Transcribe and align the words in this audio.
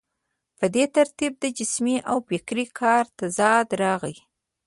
په 0.57 0.65
دې 0.75 0.85
ترتیب 0.95 1.31
د 1.39 1.45
جسمي 1.57 1.97
او 2.09 2.17
فکري 2.29 2.65
کار 2.79 3.03
تضاد 3.19 3.67
راغی. 3.81 4.15